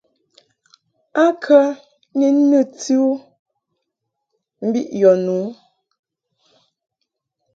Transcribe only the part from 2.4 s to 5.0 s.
nɨti u mbiʼ